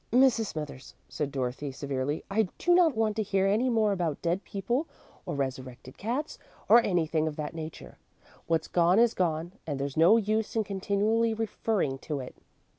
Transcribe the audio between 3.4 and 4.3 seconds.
any more about